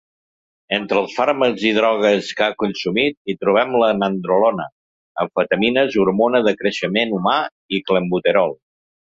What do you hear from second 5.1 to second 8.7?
amfetamines, hormona de creixement humà i Clenbuterol.